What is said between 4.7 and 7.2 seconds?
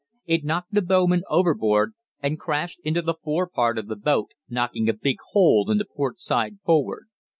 a big hole in the port side forward.